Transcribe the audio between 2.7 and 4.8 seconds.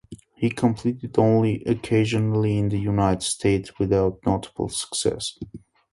United States, without notable